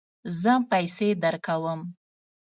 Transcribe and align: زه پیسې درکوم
زه 0.41 0.53
پیسې 0.71 1.09
درکوم 1.23 1.81